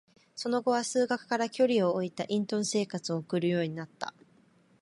[0.33, 4.15] その後は、数学から距離を置いた隠遁生活を送るようになった。